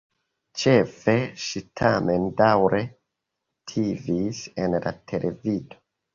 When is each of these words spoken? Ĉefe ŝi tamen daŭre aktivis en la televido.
Ĉefe 0.59 1.13
ŝi 1.43 1.61
tamen 1.81 2.25
daŭre 2.39 2.81
aktivis 2.87 4.43
en 4.65 4.77
la 4.89 4.97
televido. 5.15 5.81